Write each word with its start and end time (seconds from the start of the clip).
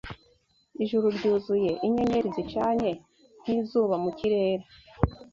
Ijuru 0.83 1.05
ryuzuye 1.17 1.71
inyenyeri 1.87 2.29
zicanye 2.35 2.89
nk’izuba 3.41 3.95
mukirere 4.03 4.65